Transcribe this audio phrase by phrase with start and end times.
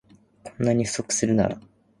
[0.43, 1.61] こんなに不足するなら